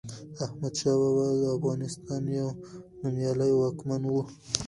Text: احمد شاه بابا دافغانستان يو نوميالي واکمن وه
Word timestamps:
احمد 0.45 0.73
شاه 0.79 0.97
بابا 1.01 1.25
دافغانستان 1.45 2.23
يو 2.37 2.49
نوميالي 3.01 3.49
واکمن 3.55 4.01
وه 4.13 4.25